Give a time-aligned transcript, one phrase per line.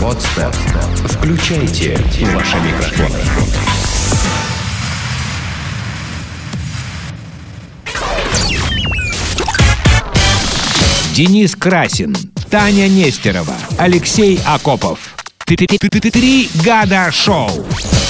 [0.00, 0.52] Подстер.
[1.08, 1.96] Включайте
[2.34, 3.18] ваши микрофоны.
[11.14, 12.16] Денис Красин,
[12.48, 15.16] Таня Нестерова, Алексей Акопов.
[15.44, 17.50] Три года шоу.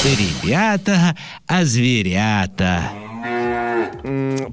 [0.04, 1.16] Ребята,
[1.46, 2.82] а зверята.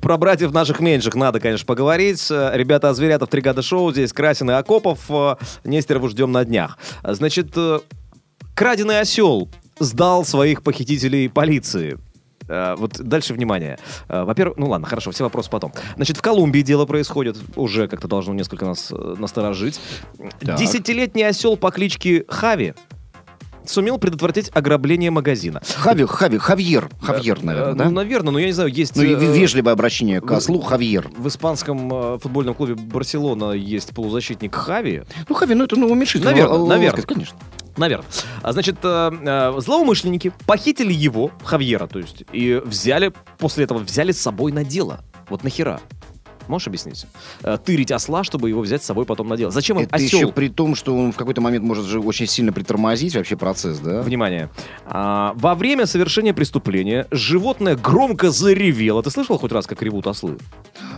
[0.01, 2.29] Про братьев наших меньших надо, конечно, поговорить.
[2.29, 3.91] Ребята, зверята в три года шоу.
[3.91, 4.99] Здесь Красин и Акопов.
[5.09, 6.77] Э, Нестерову ждем на днях.
[7.03, 7.79] Значит, э,
[8.53, 11.97] краденый осел сдал своих похитителей полиции.
[12.47, 13.77] Э, Вот дальше внимание.
[14.07, 15.73] Во-первых, ну ладно, хорошо, все вопросы потом.
[15.95, 17.37] Значит, в Колумбии дело происходит.
[17.55, 19.79] Уже как-то должно несколько нас насторожить.
[20.39, 20.57] Так.
[20.57, 22.73] Десятилетний осел по кличке Хави
[23.69, 25.61] сумел предотвратить ограбление магазина.
[25.77, 27.89] Хави, Хави, Хавьер, Хавьер, Э, наверное, Ну, да?
[27.89, 28.95] наверное, но я не знаю, есть...
[28.95, 31.09] Ну, э, вежливое обращение к ослу Хавьер.
[31.17, 35.03] В испанском э, футбольном клубе Барселона есть полузащитник Хави.
[35.29, 36.31] Ну, Хави, ну это ну, уменьшительно.
[36.31, 37.01] Наверное, л- наверное.
[37.03, 37.37] Конечно.
[37.77, 38.05] Наверное.
[38.41, 44.11] А значит, э, э, злоумышленники похитили его, Хавьера, то есть, и взяли, после этого взяли
[44.13, 45.01] с собой на дело.
[45.29, 45.81] Вот нахера?
[46.47, 47.05] Можешь объяснить?
[47.43, 49.51] Э, Тырить осла, чтобы его взять с собой потом на дело.
[49.51, 50.19] Зачем им Это осел?
[50.19, 53.79] еще при том, что он в какой-то момент может же очень сильно притормозить вообще процесс,
[53.79, 54.01] да?
[54.01, 54.49] Внимание.
[54.85, 59.01] А, во время совершения преступления животное громко заревело.
[59.03, 60.37] Ты слышал хоть раз, как ревут ослы?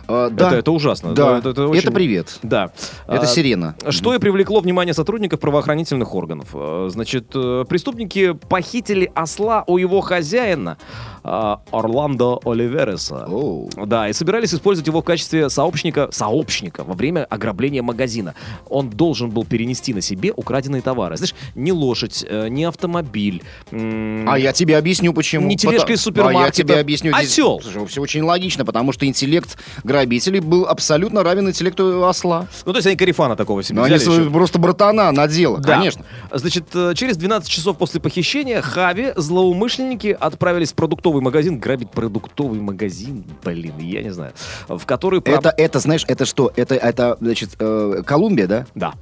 [0.08, 0.48] А, да.
[0.48, 1.14] Это, это ужасно.
[1.14, 1.38] Да.
[1.40, 2.40] Это, Это, очень- привет.
[2.44, 2.72] Да.
[3.08, 3.76] Это А, сирена.
[3.90, 6.50] Что и привлекло внимание сотрудников правоохранительных органов.
[6.54, 10.78] Э, Значит, э, преступники похитили осла у его хозяина
[11.24, 13.26] э, Орландо Оливереса.
[13.30, 13.70] Оу.
[13.86, 18.34] Да, и собирались использовать его в качестве сообщника, сообщника во время ограбления магазина.
[18.70, 21.18] Он должен был перенести на себе украденные товары.
[21.18, 23.44] Знаешь, не лошадь, э, не автомобиль.
[23.72, 25.48] А я тебе объясню, почему.
[25.48, 26.44] Не тележка из супермаркета.
[26.44, 27.12] А я тебе объясню.
[27.16, 27.60] Здесь- Осел.
[27.62, 32.48] Слушай, все очень логично, потому что интеллект грабителей был абсолютно равен интеллекту осла.
[32.66, 34.32] Ну, то есть они карифана такого себе Но они взяли свои- еще.
[34.32, 35.78] просто братана на дело, Да.
[35.78, 36.06] конечно.
[36.32, 42.60] Значит, э, через 12 часов после похищения Хави злоумышленники отправились в продуктовый магазин грабить продуктовый
[42.60, 44.34] магазин, блин, я не знаю,
[44.68, 45.22] в который...
[45.28, 46.52] Это, это, знаешь, это что?
[46.56, 48.66] Это, это значит, э, Колумбия, да?
[48.76, 48.94] Да.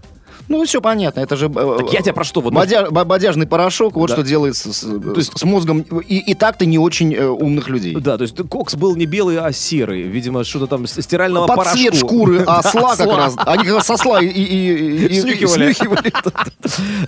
[0.48, 1.48] Ну, все понятно, это же...
[1.48, 2.42] э, Так я тебя про что?
[2.42, 4.16] Вот, бодя- бо- бодяжный порошок, вот Да.
[4.16, 7.96] что делает с, с- с мозгом и, и так-то не очень э, умных людей.
[7.96, 10.04] Да, то есть кокс был не белый, а серый.
[10.04, 11.78] Видимо, что-то там стирального Под порошку.
[11.80, 13.18] цвет шкуры осла как осла.
[13.18, 13.36] раз.
[13.38, 14.30] Они как раз осла и,
[15.22, 15.74] Снюхивали.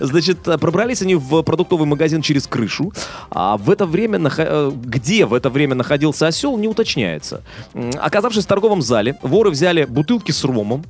[0.00, 2.92] Значит, пробрались они в продуктовый магазин через крышу,
[3.30, 7.42] а в это время, э, где в это время находился осел, не уточняется.
[8.00, 10.84] Оказавшись в торговом зале, воры взяли бутылки с ромом,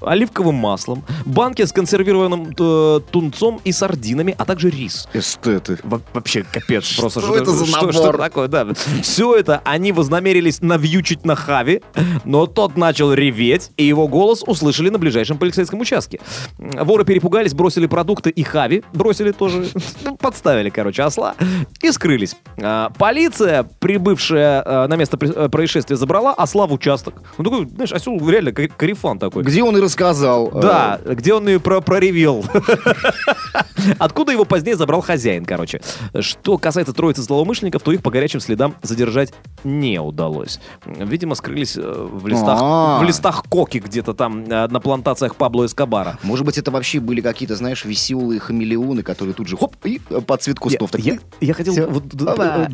[0.00, 5.08] оливковым маслом, банки с консервированным э, тунцом и сардинами, а также рис.
[5.14, 5.78] Эстеты.
[5.82, 6.96] Во- Вообще капец.
[6.98, 7.92] просто Что это за что, набор?
[7.92, 8.66] что это такое, да.
[9.02, 11.82] Все это они вознамерились навьючить на Хави,
[12.24, 16.20] но тот начал реветь, и его голос услышали на ближайшем полицейском участке.
[16.58, 19.66] Воры перепугались, бросили продукты и Хави, бросили тоже,
[20.04, 21.34] ну, подставили, короче, осла,
[21.82, 22.36] и скрылись.
[22.60, 27.14] А, Полиция, прибывшая э, на место э, происшествия, забрала осла в участок.
[27.38, 29.42] Ну, такой, знаешь, осел реально ка- карифан такой.
[29.42, 30.48] Где он и рассказал.
[30.54, 32.44] э, Да, где он и про проревел.
[33.98, 35.80] Откуда его позднее забрал хозяин, короче.
[36.20, 39.32] Что касается троицы злоумышленников, то их по горячим следам задержать
[39.64, 40.60] не удалось.
[40.84, 43.00] Видимо, скрылись э, в листах, А.
[43.00, 46.18] в листах коки где-то там э, на плантациях Пабло Эскобара.
[46.22, 50.42] Может быть, это вообще были какие-то, знаешь, веселые хамелеоны, которые тут же хоп, и под
[50.42, 50.90] цвет кустов.
[50.90, 52.68] так Я, я хотел вот другое,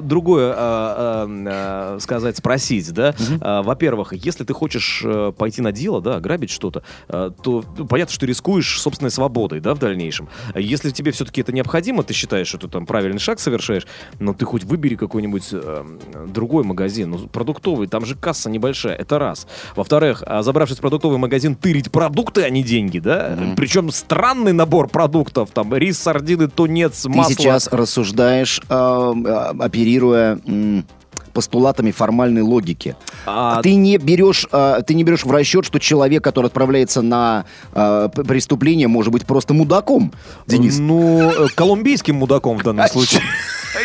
[0.00, 3.14] другое э, э, сказать, спросить, да.
[3.40, 5.04] Во-первых, если ты хочешь
[5.36, 9.60] пойти на дело, да, грабить что-то, э, то ну, понятно, что ты рискуешь собственной свободой,
[9.60, 10.28] да, в дальнейшем.
[10.54, 13.86] Если тебе все-таки это необходимо, ты считаешь, что ты там правильный шаг совершаешь,
[14.18, 15.84] но ты хоть выбери какой-нибудь э,
[16.28, 19.46] другой магазин, ну, продуктовый, там же касса небольшая, это раз.
[19.76, 23.38] Во-вторых, а, забравшись в продуктовый магазин, тырить продукты, а не деньги, да?
[23.56, 27.34] Причем странный набор продуктов, там рис, сардины, тунец, Ты масло.
[27.34, 30.86] сейчас рассуждаешь, э, э, оперируя м,
[31.38, 32.96] постулатами формальной логики.
[33.26, 37.44] А, Ты не берешь, э, ты не берешь в расчет, что человек, который отправляется на
[37.72, 40.12] п- преступление, может быть просто мудаком,
[40.48, 40.78] Денис.
[40.78, 43.22] Ну, э, колумбийским мудаком в данном случае.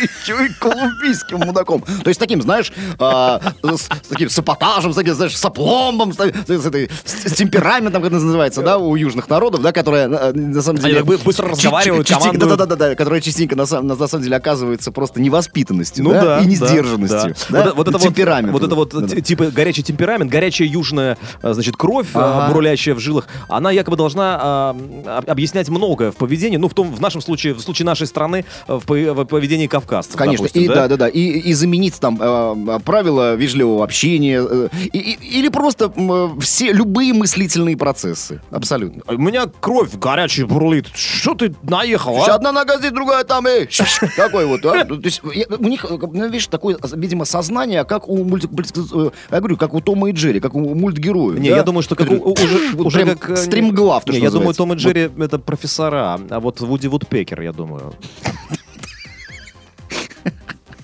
[0.00, 1.82] Еще и колумбийским мудаком.
[1.82, 6.16] То есть таким, знаешь, а, с, с таким сапотажем, с таким, знаешь, с опломбом, с,
[6.16, 10.62] с этой- с- с темпераментом, как это называется, да, у южных народов, да, которые на
[10.62, 10.98] самом деле...
[10.98, 12.56] Они бы- быстро разговаривают, командуют.
[12.58, 16.46] Да-да-да, которая частенько на самом, на, на самом деле оказывается просто невоспитанностью, Ну да, и
[16.46, 17.34] несдержанностью.
[17.50, 17.64] да.
[17.64, 18.52] да, Вот, вот это темперамент.
[18.52, 22.52] вот, вот это вот типа горячий темперамент, горячая южная, э, значит, кровь, Ага.
[22.52, 24.76] бурлящая в жилах, она якобы должна а,
[25.18, 26.56] об- объяснять многое в поведении.
[26.56, 28.84] Ну, в том, в нашем случае, в случае нашей страны, в
[29.24, 33.84] поведении владикавказцев, Конечно, допустим, и да, да, да, и, и заменить там э, правила вежливого
[33.84, 39.02] общения, э, и- и- или просто э, все любые мыслительные процессы, абсолютно.
[39.08, 40.86] У меня кровь горячая бурлит.
[40.94, 42.34] Что ты наехал, а?
[42.34, 43.68] одна нога здесь, другая там, эй,
[44.16, 44.84] такой вот, а?
[44.84, 48.48] То есть я- у них, э, ну, видишь, такое, видимо, сознание, как у мульти,
[48.94, 51.38] э, я говорю, как у Тома и Джерри, как у мультгероев.
[51.38, 51.56] Не, да?
[51.56, 53.30] я думаю, что как у- уже, Вот уже как...
[53.30, 54.58] э, стримглав, Не, я думаю, называется.
[54.58, 57.94] Том и Джерри это профессора, а вот Вуди Вудпекер, я думаю.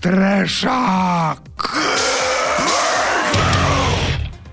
[0.01, 1.39] Трэшак!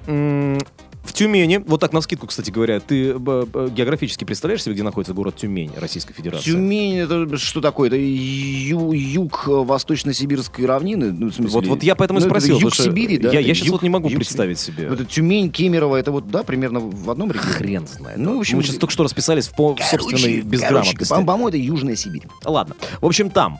[0.06, 5.36] В Тюмени, вот так на скидку, кстати говоря, ты географически представляешь себе, где находится город
[5.38, 6.52] Тюмень Российской Федерации?
[6.52, 7.88] Тюмень, это что такое?
[7.88, 11.12] Это ю- юг восточно-сибирской равнины?
[11.12, 12.60] Ну, в смысле, Вот, вот я поэтому и ну, это спросил.
[12.60, 13.32] Юг Сибири, да?
[13.32, 14.90] Я, я сейчас юг- вот не могу юг представить себе.
[14.90, 17.50] Вот это Тюмень, Кемерово, это вот, да, примерно в одном регионе?
[17.54, 18.18] Хрен знает.
[18.20, 21.08] Ну, в общем, Мы сейчас только что расписались в, по- в собственной Короче, безграмотности.
[21.08, 22.24] короче, по-моему, это Южная Сибирь.
[22.44, 22.76] Ладно.
[23.02, 23.58] В общем, там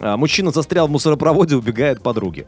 [0.00, 2.46] мужчина застрял в мусоропроводе, убегает от подруги.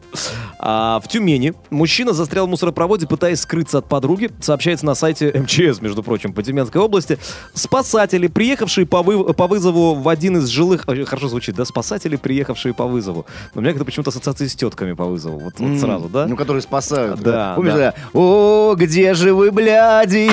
[0.59, 4.31] А, в Тюмени мужчина застрял в мусоропроводе, пытаясь скрыться от подруги.
[4.41, 7.17] Сообщается на сайте МЧС, между прочим, по Тюменской области.
[7.53, 10.83] Спасатели, приехавшие по, вы- по вызову в один из жилых...
[10.87, 11.65] Ой, Хорошо звучит, да?
[11.65, 13.25] Спасатели, приехавшие по вызову.
[13.53, 15.39] Но у меня это почему-то ассоциации с тетками по вызову.
[15.39, 16.27] Вот, вот сразу, да?
[16.27, 17.19] Ну, которые спасают.
[17.19, 17.79] Да, Помнишь, да.
[17.91, 17.95] да?
[18.13, 20.29] О, где же вы, бляди?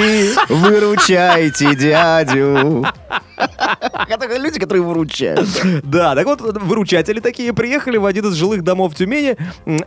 [0.48, 2.86] Выручайте дядю.
[4.40, 5.48] Люди, которые выручают.
[5.84, 9.36] Да, так вот, выручатели такие приехали в один из жилых домов Тюмени,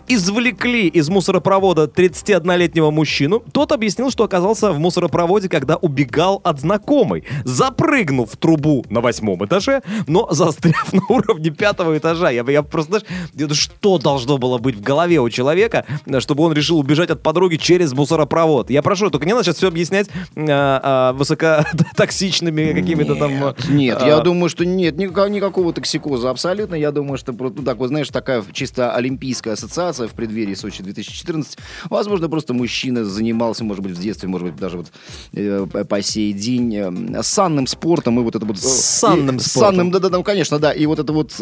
[0.08, 3.44] извлекли из мусоропровода 31-летнего мужчину.
[3.52, 9.46] Тот объяснил, что оказался в мусоропроводе, когда убегал от знакомой, запрыгнув в трубу на восьмом
[9.46, 12.30] этаже, но застряв на уровне пятого этажа.
[12.30, 13.02] Я, я просто,
[13.34, 17.22] знаешь, что должно было быть в голове у человека, э, чтобы он решил убежать от
[17.22, 18.70] подруги через мусоропровод?
[18.70, 23.32] Я прошу, только не надо сейчас все объяснять э, э, высокотоксичными какими-то там...
[23.50, 26.76] э, Нет, я думаю, что нет никакого, токсикоза абсолютно.
[26.76, 31.58] Я думаю, что ну, так вот, знаешь, такая чисто олимпийская ассоциация в преддверии Сочи 2014.
[31.90, 34.88] Возможно, просто мужчина занимался, может быть, в детстве, может быть, даже вот
[35.34, 38.58] э, по сей день э, санным спортом и вот это вот...
[38.58, 39.76] э, Санным спортом.
[39.76, 40.72] Санным, да-да-да, ну, конечно, да.
[40.72, 41.34] И вот это вот,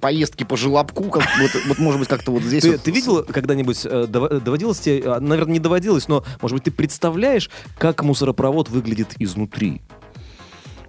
[0.00, 2.62] поездки по желобку, вот, может быть, как-то вот здесь...
[2.62, 8.02] Ты, видел когда-нибудь, дов- доводилось тебе, наверное, не доводилось, но, может быть, ты представляешь, как
[8.02, 9.82] мусоропровод выглядит изнутри?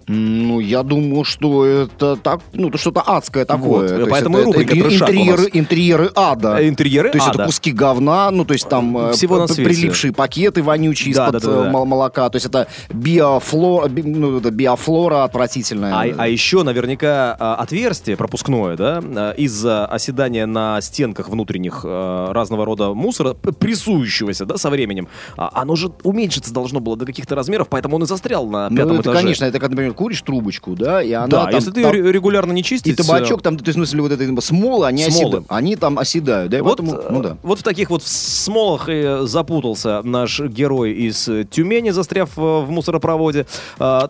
[0.08, 3.88] Ну, я думаю, что это так, ну, это что-то адское такое.
[3.92, 6.58] Вот, То поэтому это- рубрика это интерьеры, интерьеры ада.
[6.60, 7.38] Э, интерьеры То есть ада.
[7.42, 9.64] это куски говна, ну, то есть там э, Всего на свете.
[9.68, 11.70] прилипшие пакеты вонючие Да, из-под да, да, э, да.
[11.70, 12.28] мол- молока.
[12.30, 15.92] То есть это биофлора, би- ну, это биофлора отвратительная.
[15.94, 22.94] А, а еще наверняка а, отверстие пропускное, да, из-за оседания на стенках внутренних разного рода
[22.94, 27.96] мусора, прессующегося, да, со временем, а, оно же уменьшиться должно было до каких-то размеров, поэтому
[27.96, 29.18] он и застрял на Ну, пятом это, этаже.
[29.20, 32.52] конечно, это как, например, куришь трубочку, да, и она Да, там- если ты там- регулярно
[32.52, 32.92] не чистишь...
[32.92, 35.22] и табачок там, то есть, в смысле, вот это смолы, они, Смолы.
[35.24, 37.30] оседают, они там оседают, да, и Вот, поэтому, ну да.
[37.30, 42.40] э, вот в таких вот смолах и запутался наш герой из э, Тюмени, застряв э,
[42.40, 43.46] в мусоропроводе.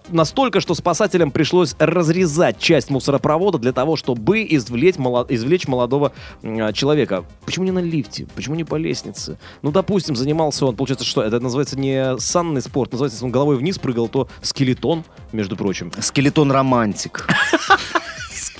[0.08, 4.96] Настолько, что спасателям пришлось разрезать часть мусоропровода для того, чтобы извлечь,
[5.28, 6.12] извлечь молодого
[6.72, 7.24] человека.
[7.44, 8.26] Почему не на лифте?
[8.34, 9.38] Почему не по лестнице?
[9.62, 11.22] Ну, допустим, занимался он, получается, что?
[11.22, 15.71] Это называется не санный спорт, называется, если он головой вниз прыгал, то скелетон, между прочим.
[16.00, 17.26] Скелетон-романтик.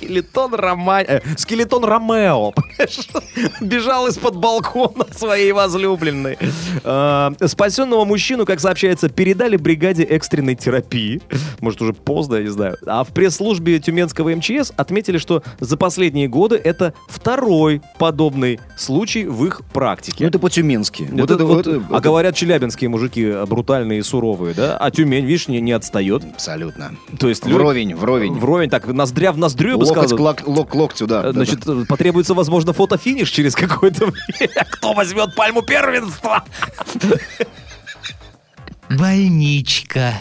[0.03, 1.01] Скелетон Рома...
[1.01, 2.53] э, Скелетон Ромео?
[3.61, 6.37] Бежал из-под балкона своей возлюбленной.
[6.83, 11.21] Э, Спасенного мужчину, как сообщается, передали бригаде экстренной терапии.
[11.61, 12.77] Может, уже поздно, я не знаю.
[12.85, 19.45] А в пресс-службе Тюменского МЧС отметили, что за последние годы это второй подобный случай в
[19.45, 20.25] их Ну, практике.
[20.25, 21.07] это по-тюменски.
[21.11, 24.77] Вот это вот, а говорят, челябинские мужики брутальные и суровые, да?
[24.77, 26.23] А Тюмень, видишь, не, не отстает.
[26.33, 26.95] Абсолютно.
[27.19, 28.33] То есть Вровень, вровень.
[28.33, 30.35] Вровень, так, ноздря в ноздрю, я бы Локоть сказал.
[30.35, 31.19] к лок- локтю, да.
[31.21, 34.05] Э, да, Значит, э, потребуется, возможно, фотофиниш через какое-то
[34.37, 34.65] время.
[34.71, 36.43] Кто возьмет пальму первенства?
[38.89, 40.13] Больничка.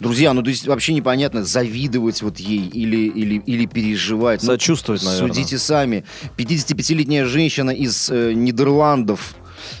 [0.00, 4.42] Друзья, ну то есть вообще непонятно, завидовать вот ей или, или, или переживать.
[4.42, 5.28] Ну, Сочувствовать, наверное.
[5.28, 6.04] Судите сами.
[6.36, 9.34] 55-летняя женщина из э, Нидерландов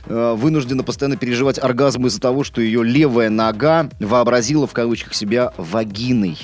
[0.06, 5.52] э, вынуждена постоянно переживать оргазм из-за того, что ее левая нога вообразила в кавычках себя
[5.58, 6.38] вагиной.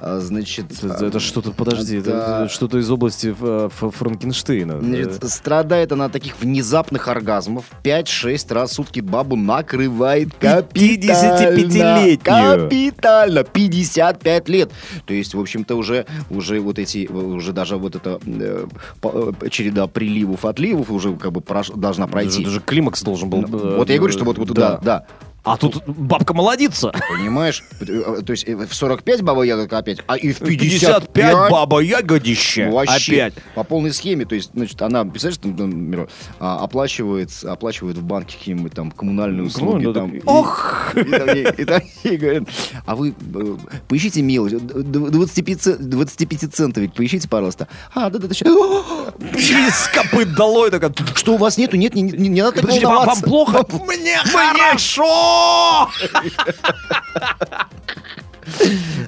[0.00, 2.44] А, значит, Это, это что-то, подожди, это, Да.
[2.44, 4.80] это что-то из области э, Франкенштейна.
[4.80, 7.64] Значит, Э, страдает она от таких внезапных оргазмов.
[7.82, 11.56] 5-6 раз в сутки бабу накрывает капитально.
[11.56, 12.18] 55-летнюю.
[12.22, 13.44] Капитально.
[13.44, 14.70] 55 лет.
[15.06, 18.66] То есть, в общем-то, уже, уже вот эти, уже даже вот эта э,
[19.02, 22.42] э, череда приливов, отливов уже как бы прош- должна пройти.
[22.42, 23.42] Это же климакс должен был...
[23.44, 25.06] э, Вот я и говорю, что вот, вот да, да.
[25.46, 26.92] А тут бабка молодится.
[27.08, 27.62] Понимаешь?
[27.78, 32.66] То есть э, в 45 баба ягодка опять, а и в 55 55 баба ягодище.
[32.66, 33.34] Ну, Вообще, Опять.
[33.54, 36.08] по полной схеме, то есть, значит, она, представляешь, там, например,
[36.40, 40.92] а, оплачивает, оплачивает в банке какие-нибудь там коммунальные услуги, Ну, там, и- Ох!
[40.96, 42.44] и ей- и там ей говорят,
[42.84, 43.56] а вы э,
[43.88, 47.68] поищите мелочь, д- д- 25, ц- 25 центовик, поищите, пожалуйста.
[47.94, 48.34] А, да-да-да.
[48.34, 50.70] Из копыт долой.
[51.14, 51.76] Что у вас нету?
[51.76, 53.64] Нет, не, не- не надо так Подожди, вам, плохо?
[53.86, 55.35] Мне хорошо!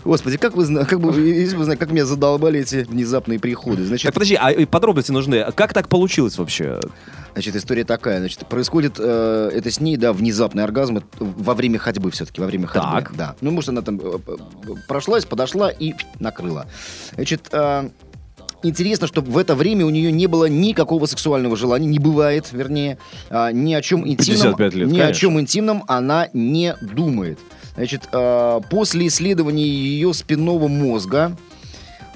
[0.04, 3.84] Господи, как вы, как бы, если бы вы знали, как меня задолбали эти внезапные приходы.
[3.84, 5.44] Значит, Так, подожди, а подробности нужны.
[5.54, 6.80] Как так получилось вообще?
[7.34, 8.18] Значит, история такая.
[8.18, 12.66] Значит, происходит э, это с ней, да, внезапный оргазм во время ходьбы все-таки, во время
[12.66, 12.90] ходьбы.
[12.90, 13.16] Так.
[13.16, 13.36] Да.
[13.40, 14.18] Ну, может, она там э,
[14.88, 16.66] прошлась, подошла и накрыла.
[17.14, 17.90] Значит, э,
[18.62, 22.98] Интересно, что в это время у нее не было никакого сексуального желания, не бывает, вернее,
[23.30, 25.20] а, ни о чем интимном, 55 лет, ни о конечно.
[25.20, 27.38] чем интимном она не думает.
[27.76, 31.36] Значит, э, после исследования ее спинного мозга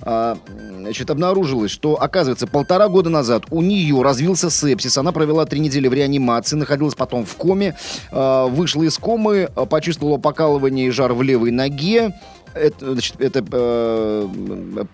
[0.04, 0.36] а,
[0.80, 4.98] значит, обнаружилось, что, оказывается, полтора года назад у нее развился сепсис.
[4.98, 7.76] Она провела три недели в реанимации, находилась потом в коме,
[8.10, 12.12] а, вышла из комы, а, почувствовала покалывание и жар в левой ноге.
[12.54, 14.28] Это, значит, это э,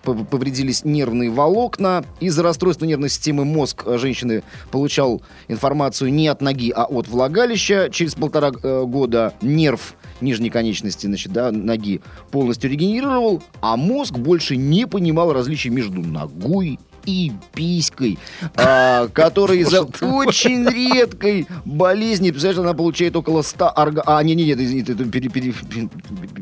[0.03, 2.03] пов- повредились нервные волокна.
[2.19, 7.89] Из-за расстройства нервной системы мозг э, женщины получал информацию не от ноги, а от влагалища.
[7.91, 12.01] Через полтора э, года нерв нижней конечности, значит, да, ноги
[12.31, 18.17] полностью регенерировал, а мозг больше не понимал различий между ногой и писькой,
[18.55, 24.03] а, которая из-за очень редкой болезни, представляешь, она получает около 100 орга...
[24.05, 25.53] А, не-не-не, извини, ты- ты пере- пере-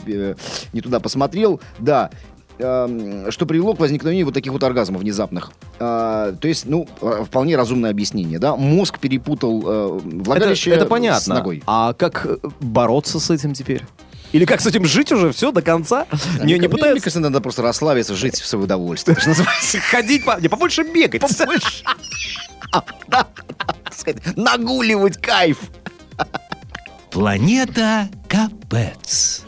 [0.05, 0.35] пере-
[0.73, 2.09] не туда посмотрел, да,
[2.59, 5.51] эм, что привело к возникновению вот таких вот оргазмов внезапных.
[5.79, 8.55] А, то есть, ну, э, вполне разумное объяснение, да?
[8.55, 11.35] Мозг перепутал э, Это, влагалище это с понятно.
[11.35, 11.63] ногой.
[11.67, 12.27] А как
[12.59, 13.83] бороться с этим теперь?
[14.33, 16.05] Или как с этим жить уже все до конца?
[16.11, 19.17] Не, Мне- не мне пытаются кажется, надо просто расслабиться, жить в свое удовольствие.
[19.17, 19.79] Что называется.
[19.89, 20.39] ходить, по...
[20.39, 21.23] не, побольше бегать.
[21.29, 21.63] сказать,
[24.35, 25.57] Нагуливать кайф.
[27.09, 29.43] Планета Капец.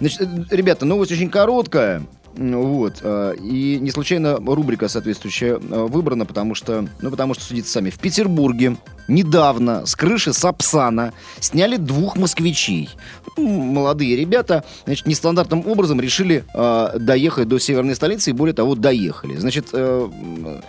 [0.00, 2.02] Значит, э, ребята, новость очень короткая.
[2.36, 2.98] Вот.
[3.02, 7.90] э, И не случайно рубрика соответствующая э, выбрана, потому что, ну, потому что судите сами.
[7.90, 8.76] В Петербурге
[9.08, 12.88] недавно с крыши Сапсана сняли двух москвичей.
[13.36, 19.36] Молодые ребята, значит, нестандартным образом решили э, доехать до северной столицы и, более того, доехали.
[19.36, 20.60] Значит, э,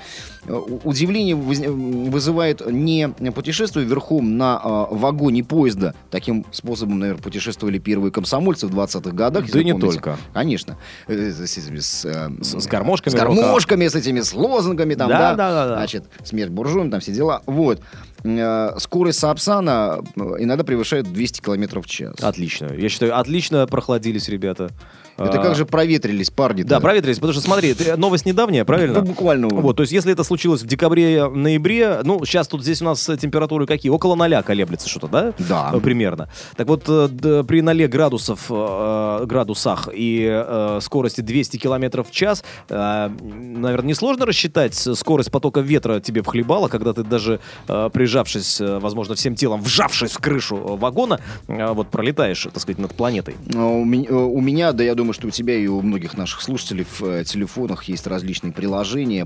[0.47, 5.93] удивление воз- вызывает не путешествие верхом на э, вагоне поезда.
[6.11, 9.45] Таким способом, наверное, путешествовали первые комсомольцы в 20-х годах.
[9.51, 10.17] Да не только.
[10.33, 10.77] Конечно.
[11.07, 15.35] Э, С, с, э, С- гармошками С гармошками, с этими, с лозунгами там, Да, да.
[15.35, 15.75] да, да, да.
[15.75, 17.41] Значит, смерть буржуям, там все дела.
[17.45, 17.81] Вот.
[18.23, 22.15] Э, Скорость Сапсана э, иногда превышает 200 километров в час.
[22.21, 22.69] Отлично.
[22.77, 24.69] Я считаю, отлично прохладились ребята.
[25.15, 29.01] Это А, как же проветрились парни Да, проветрились, потому что смотри, ты- новость недавняя, правильно?
[29.01, 29.47] Ну, буквально.
[29.47, 33.17] Вот, то есть, если это случилось в декабре-ноябре, ну, сейчас тут здесь у нас э,
[33.17, 33.91] температуры какие?
[33.91, 35.33] Около ноля колеблется что-то, да?
[35.37, 35.71] Да.
[35.71, 36.29] Э, Примерно.
[36.55, 42.43] Так вот, э, при ноле градусов, э, градусах и э, скорости 200 километров в час,
[42.69, 48.79] наверное, несложно рассчитать скорость потока ветра тебе в хлебало, когда ты даже э, прижавшись, э,
[48.79, 53.35] возможно, всем телом, вжавшись в крышу э, вагона, э, вот пролетаешь, так сказать, над планетой.
[53.55, 57.85] У меня, да, я думаю, что у тебя и у многих наших слушателей в телефонах
[57.85, 59.25] есть различные приложения,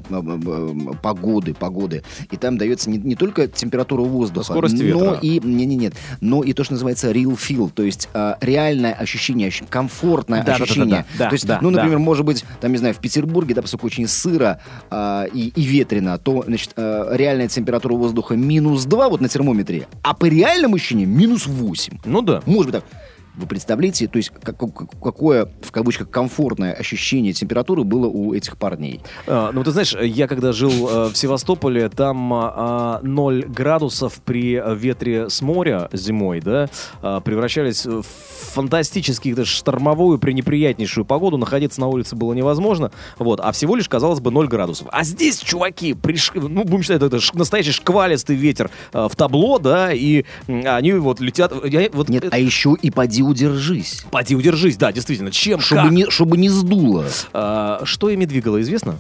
[1.02, 2.04] погоды, погоды.
[2.32, 5.20] И там дается не, не только температура воздуха, Скорость но ветра.
[5.22, 8.08] и не, не, нет, но и то, что называется real feel, то есть
[8.42, 11.06] реальное ощущение, ощ- комфортное Да-да-да-да, ощущение.
[11.18, 11.78] да, то есть, да, ну, да.
[11.78, 14.62] например, может быть, там, не знаю, в Петербурге, да, поскольку очень сыро
[14.94, 20.14] и, и ветрено, то, значит, э, реальная температура воздуха минус 2 вот на термометре, а
[20.14, 22.00] по реальным ощущениям минус 8.
[22.06, 22.42] Ну да.
[22.46, 22.86] Может быть так.
[23.38, 28.58] Вы представляете, то есть как- как- какое, в кавычках, комфортное ощущение температуры было у этих
[28.58, 29.00] парней?
[29.28, 34.62] А, Ну, ты знаешь, я когда жил э, в Севастополе, там а, 0 градусов при
[34.76, 36.68] ветре с моря зимой, да,
[37.02, 38.04] а, превращались в
[38.54, 41.38] фантастически даже штормовую, пренеприятнейшую погоду.
[41.38, 42.92] Находиться на улице было невозможно.
[43.20, 44.88] Вот, а всего лишь, казалось бы, 0 градусов.
[44.92, 49.94] А здесь, чуваки, пришли, ну, будем считать, это настоящий шквалистый ветер э, в табло, да,
[49.94, 51.54] и они вот летят...
[51.66, 54.04] Я, вот, Нет, э, а еще и поди удержись.
[54.12, 55.32] Поди, удержись, да, действительно.
[55.32, 55.92] Чем, Чтобы как?
[55.92, 57.06] не, чтобы не сдуло.
[57.34, 58.98] А, что ими двигало, известно?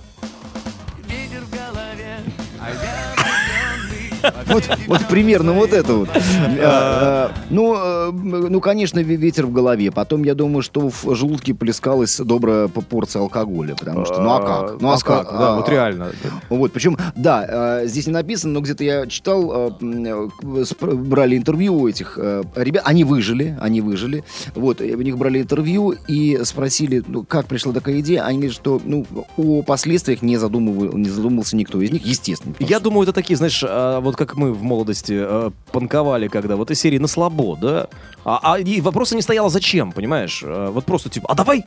[4.47, 6.09] Вот, вот примерно вот это вот.
[6.13, 9.91] А, а, Ну, э, ну, конечно, ве- ветер в голове.
[9.91, 13.75] Потом, я думаю, что в желудке плескалась добрая порция алкоголя.
[13.75, 14.81] Потому что, ну а как?
[14.81, 15.31] Ну а как?
[15.31, 16.11] Да, а, вот реально.
[16.49, 21.87] Вот, причем, да, э, здесь не написано, но где-то я читал, э, брали интервью у
[21.87, 22.17] этих
[22.55, 24.23] ребят, они выжили, они выжили,
[24.55, 28.81] вот, у них брали интервью и спросили, ну, как пришла такая идея, они говорят, что,
[28.83, 29.05] ну,
[29.37, 32.55] о последствиях не, задумывал, не задумывался никто из них, естественно.
[32.59, 36.79] Я думаю, это такие, знаешь, а, как мы в молодости а, панковали, когда вот из
[36.79, 37.87] серии на слабо, да?
[38.25, 40.43] А, а и вопроса не стояло зачем, понимаешь?
[40.45, 41.63] А, Вот просто типа, а давай?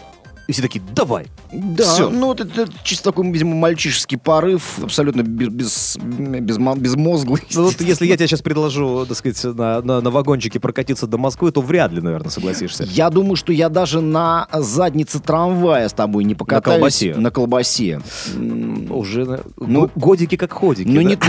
[0.51, 1.27] И все такие, давай.
[1.53, 2.11] Да, Всё.
[2.11, 7.41] ну вот это, это чисто такой, видимо, мальчишеский порыв, абсолютно без, без, без, безмозглый.
[7.55, 11.19] Ну, вот если я тебе сейчас предложу, так сказать, на, на, на вагончике прокатиться до
[11.19, 12.83] Москвы, то вряд ли, наверное, согласишься.
[12.91, 16.75] Я думаю, что я даже на заднице трамвая с тобой не покатаюсь.
[16.79, 17.15] колбасе.
[17.15, 18.01] На колбасе.
[18.91, 20.89] Уже на- Ну, го- годики как ходики.
[20.89, 21.03] Ну да?
[21.11, 21.21] нет,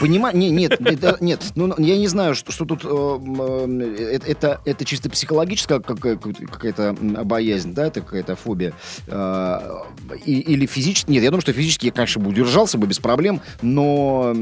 [0.00, 4.18] понимаешь, нет, нет, это- нет, ну я не знаю, что, что тут э, м, э,
[4.26, 8.61] это, это чисто психологическая какая- какая-то боязнь, да, это какая-то фобия,
[9.06, 9.58] э,
[10.24, 13.40] и- или физически, нет, я думаю, что физически я, конечно, бы удержался бы без проблем,
[13.62, 14.34] но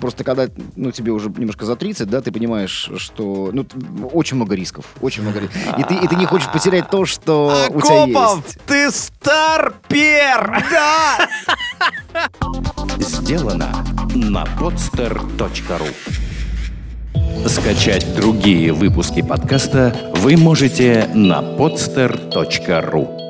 [0.00, 3.66] просто когда, ну, тебе уже немножко за 30, да, ты понимаешь, что, ну,
[4.12, 7.66] очень много рисков, очень много рисков, и ты, и ты не хочешь потерять то, что
[7.70, 8.04] у тебя
[8.36, 8.58] есть.
[8.66, 10.64] ты старпер!
[10.70, 11.28] Да!
[12.98, 13.68] Сделано
[14.14, 15.88] на podster.ru
[17.48, 23.21] Скачать другие выпуски подкаста вы можете на podster.ru